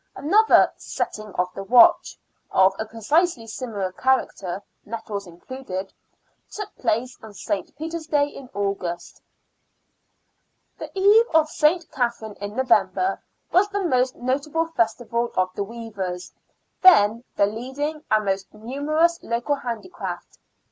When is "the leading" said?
17.35-18.03